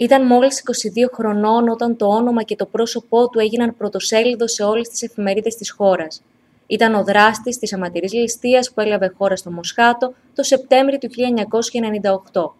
[0.00, 0.62] Ήταν μόλις
[1.04, 5.54] 22 χρονών όταν το όνομα και το πρόσωπό του έγιναν πρωτοσέλιδο σε όλες τις εφημερίδες
[5.54, 6.22] της χώρας.
[6.66, 11.08] Ήταν ο δράστης της αματηρής ληστείας που έλαβε χώρα στο Μοσχάτο το Σεπτέμβριο του
[12.32, 12.54] 1998.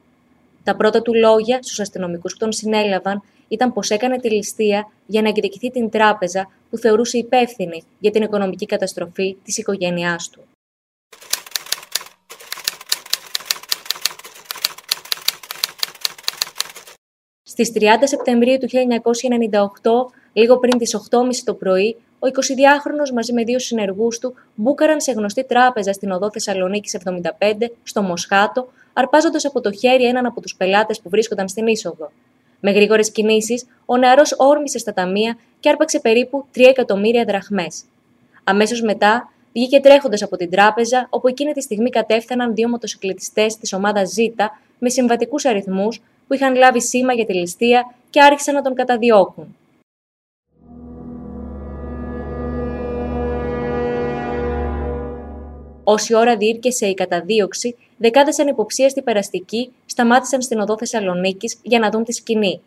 [0.64, 5.22] Τα πρώτα του λόγια στους αστυνομικούς που τον συνέλαβαν ήταν πως έκανε τη ληστεία για
[5.22, 10.40] να εκδικηθεί την τράπεζα που θεωρούσε υπεύθυνη για την οικονομική καταστροφή της οικογένειάς του.
[17.50, 23.44] Στις 30 Σεπτεμβρίου του 1998, λίγο πριν τις 8.30 το πρωί, ο 22χρονος μαζί με
[23.44, 29.60] δύο συνεργούς του μπούκαραν σε γνωστή τράπεζα στην οδό Θεσσαλονίκης 75 στο Μοσχάτο, αρπάζοντας από
[29.60, 32.10] το χέρι έναν από τους πελάτες που βρίσκονταν στην είσοδο.
[32.60, 37.82] Με γρήγορες κινήσεις, ο νεαρός όρμησε στα ταμεία και άρπαξε περίπου 3 εκατομμύρια δραχμές.
[38.44, 43.72] Αμέσως μετά βγήκε τρέχοντας από την τράπεζα, όπου εκείνη τη στιγμή κατέφθαναν δύο μοτοσυκλετιστές της
[43.72, 44.46] ομάδας Z
[44.78, 46.00] με συμβατικούς αριθμούς
[46.30, 49.56] που είχαν λάβει σήμα για τη ληστεία και άρχισαν να τον καταδιώκουν.
[55.84, 62.04] Όση ώρα διήρκεσε η καταδίωξη, δεκάδες ανυποψίαστοι περαστικοί σταμάτησαν στην οδό Θεσσαλονίκης για να δουν
[62.04, 62.60] τη σκηνή.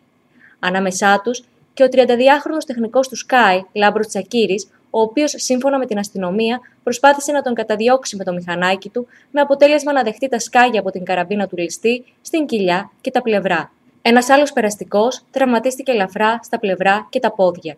[0.58, 5.98] Ανάμεσά τους και ο 32χρονο τεχνικός του Sky, Λάμπρος Τσακύρης, ο οποίος, σύμφωνα με την
[5.98, 10.80] αστυνομία, προσπάθησε να τον καταδιώξει με το μηχανάκι του, με αποτέλεσμα να δεχτεί τα σκάγια
[10.80, 13.72] από την καραμπίνα του ληστή στην κοιλιά και τα πλευρά.
[14.02, 17.76] Ένας άλλος περαστικός τραυματίστηκε ελαφρά στα πλευρά και τα πόδια.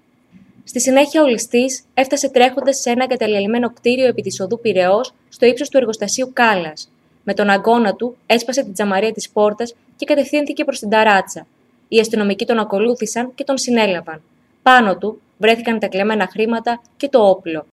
[0.64, 5.46] Στη συνέχεια, ο ληστής έφτασε τρέχοντας σε ένα εγκαταλελειμμένο κτίριο επί της οδού Πυραιός, στο
[5.46, 6.72] ύψος του εργοστασίου Κάλλα.
[7.24, 11.46] Με τον αγκώνα του έσπασε την τζαμαρία της πόρτας και κατευθύνθηκε προς την ταράτσα.
[11.88, 14.22] Οι αστυνομικοί τον ακολούθησαν και τον συνέλαβαν.
[14.62, 17.66] Πάνω του βρέθηκαν τα κλεμμένα χρήματα και το όπλο.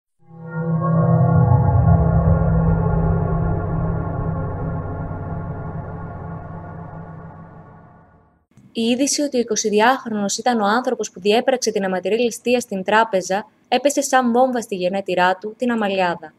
[8.73, 13.47] Η είδηση ότι ο 22χρονο ήταν ο άνθρωπος που διέπραξε την αματηρή ληστεία στην τράπεζα
[13.67, 16.33] έπεσε σαν βόμβα στη γενέτειρά του, την Αμαλιάδα.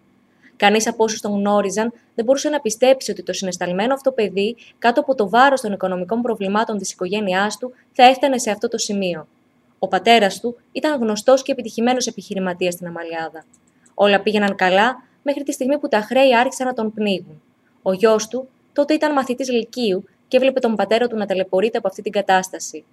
[0.56, 5.00] Κανείς από όσους τον γνώριζαν δεν μπορούσε να πιστέψει ότι το συνεσταλμένο αυτό παιδί, κάτω
[5.00, 9.26] από το βάρος των οικονομικών προβλημάτων της οικογένειάς του, θα έφτανε σε αυτό το σημείο.
[9.84, 13.44] Ο πατέρας του ήταν γνωστός και επιτυχημένος επιχειρηματίας στην Αμαλιάδα.
[13.94, 17.42] Όλα πήγαιναν καλά μέχρι τη στιγμή που τα χρέη άρχισαν να τον πνίγουν.
[17.82, 21.88] Ο γιος του τότε ήταν μαθητής Λυκείου και έβλεπε τον πατέρα του να ταλαιπωρείται από
[21.88, 22.84] αυτή την κατάσταση.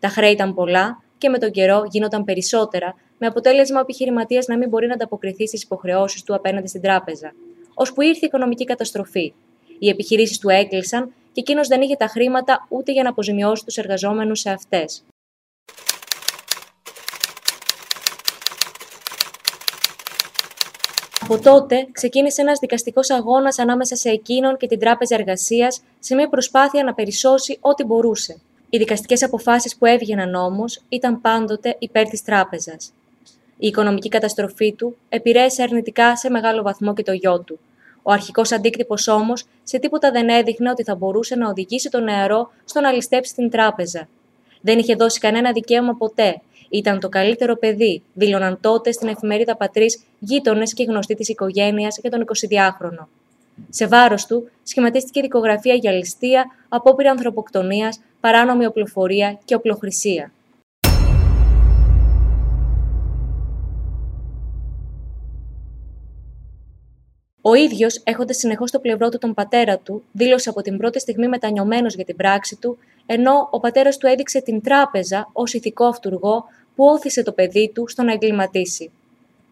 [0.00, 4.56] Τα χρέη ήταν πολλά και με τον καιρό γίνονταν περισσότερα, με αποτέλεσμα ο επιχειρηματίας να
[4.56, 7.32] μην μπορεί να ανταποκριθεί στις υποχρεώσεις του απέναντι στην τράπεζα.
[7.74, 9.32] Ώσπου ήρθε η οικονομική καταστροφή.
[9.78, 13.76] Οι επιχειρήσεις του έκλεισαν και εκείνος δεν είχε τα χρήματα ούτε για να αποζημιώσει τους
[13.76, 15.04] εργαζόμενους σε αυτές.
[21.30, 26.28] Από τότε ξεκίνησε ένας δικαστικός αγώνας ανάμεσα σε εκείνον και την Τράπεζα Εργασίας σε μια
[26.28, 28.40] προσπάθεια να περισσώσει ό,τι μπορούσε.
[28.70, 32.92] Οι δικαστικές αποφάσεις που έβγαιναν όμως ήταν πάντοτε υπέρ της τράπεζας.
[33.58, 37.58] Η οικονομική καταστροφή του επηρέασε αρνητικά σε μεγάλο βαθμό και το γιο του.
[38.02, 42.50] Ο αρχικός αντίκτυπος όμως σε τίποτα δεν έδειχνε ότι θα μπορούσε να οδηγήσει τον νεαρό
[42.64, 44.08] στο να ληστέψει την τράπεζα.
[44.60, 50.02] Δεν είχε δώσει κανένα δικαίωμα ποτέ ήταν το καλύτερο παιδί, δήλωναν τότε στην εφημερίδα Πατρίς
[50.18, 53.06] γείτονες και γνωστοί της οικογένειας για τον 22χρονο.
[53.68, 60.32] Σε βάρος του σχηματίστηκε δικογραφία για ληστεία, απόπειρα ανθρωποκτονίας, παράνομη οπλοφορία και οπλοχρησία.
[67.40, 71.28] Ο ίδιος, έχοντας συνεχώς στο πλευρό του τον πατέρα του, δήλωσε από την πρώτη στιγμή
[71.28, 72.78] μετανιωμένος για την πράξη του,
[73.10, 77.88] ενώ ο πατέρας του έδειξε την τράπεζα ως ηθικό αυτούργο που όθησε το παιδί του
[77.88, 78.90] στο να εγκληματίσει.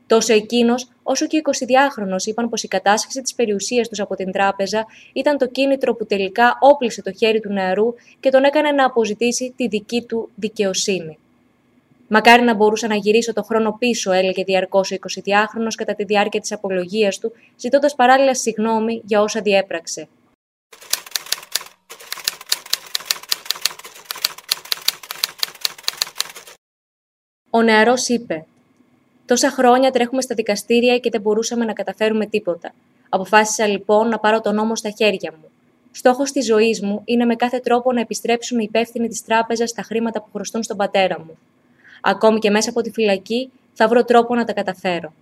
[0.07, 4.33] Τόσο εκείνος, όσο και ο 22χρονο είπαν πως η κατάσχεση της περιουσίας τους από την
[4.33, 8.85] τράπεζα ήταν το κίνητρο που τελικά όπλησε το χέρι του νεαρού και τον έκανε να
[8.85, 11.19] αποζητήσει τη δική του δικαιοσύνη.
[12.09, 16.41] Μακάρι να μπορούσα να γυρίσω το χρόνο πίσω, έλεγε διαρκώς ο 22χρονο κατά τη διάρκεια
[16.41, 20.09] της απολογίας του, ζητώντας παράλληλα συγγνώμη για όσα διέπραξε.
[27.57, 28.45] Ο νεαρός είπε:
[29.27, 32.75] Τόσα χρόνια τρέχουμε στα δικαστήρια και δεν μπορούσαμε να καταφέρουμε τίποτα.
[33.09, 35.49] Αποφάσισα λοιπόν να πάρω τον νόμο στα χέρια μου.
[35.91, 39.83] Στόχος της ζωής μου είναι με κάθε τρόπο να επιστρέψουν οι υπεύθυνοι της τράπεζας τα
[39.83, 41.39] χρήματα που χρωστούν στον πατέρα μου.
[42.01, 45.13] Ακόμη και μέσα από τη φυλακή θα βρω τρόπο να τα καταφέρω.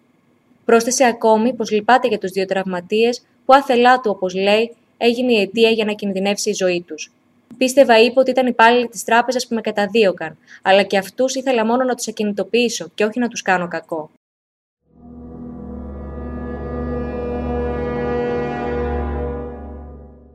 [0.65, 5.41] Πρόσθεσε ακόμη πως λυπάται για τους δύο τραυματίες που άθελά του, όπως λέει, έγινε η
[5.41, 7.13] αιτία για να κινδυνεύσει η ζωή τους.
[7.59, 11.85] Πίστευα, είπε, ότι ήταν υπάλληλοι της τράπεζας που με καταδίωκαν, αλλά και αυτούς ήθελα μόνο
[11.85, 14.11] να τους ακινητοποιήσω και όχι να τους κάνω κακό.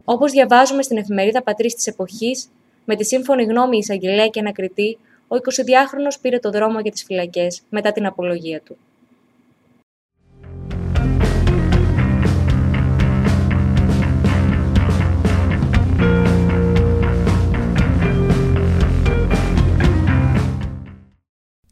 [0.04, 2.50] Όπως διαβάζουμε στην εφημερίδα Πατρίς της Εποχής,
[2.86, 4.98] Με τη σύμφωνη γνώμη εισαγγελέα και ανακριτή,
[5.28, 8.78] ο 22χρονος πήρε το δρόμο για τις φυλακές μετά την απολογία του.